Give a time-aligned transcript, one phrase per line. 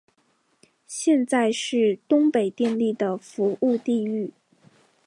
[0.87, 4.31] 现在是东北电力的服务地域。